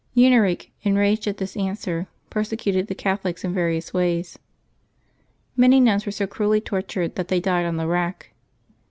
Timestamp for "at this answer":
1.27-2.07